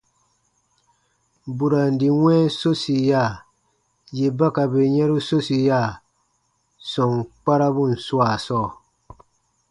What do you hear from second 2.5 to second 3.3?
sosiya,